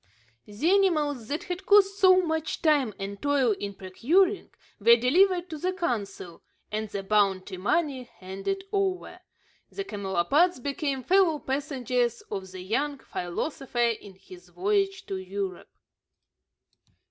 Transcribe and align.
The 0.47 0.67
animals 0.71 1.27
that 1.27 1.43
had 1.43 1.67
cost 1.67 1.99
so 1.99 2.25
much 2.25 2.63
time 2.63 2.95
and 2.97 3.21
toil 3.21 3.51
in 3.59 3.75
procuring 3.75 4.49
were 4.79 4.95
delivered 4.95 5.47
to 5.51 5.59
the 5.59 5.73
consul, 5.73 6.41
and 6.71 6.89
the 6.89 7.03
bounty 7.03 7.55
money 7.55 8.05
handed 8.15 8.63
over. 8.71 9.19
The 9.69 9.83
camelopards 9.83 10.59
became 10.59 11.03
fellow 11.03 11.37
passengers 11.37 12.21
of 12.31 12.49
the 12.49 12.61
young 12.61 12.97
philosopher 12.97 13.77
in 13.89 14.15
his 14.15 14.49
voyage 14.49 15.05
to 15.05 15.17
Europe. 15.17 15.69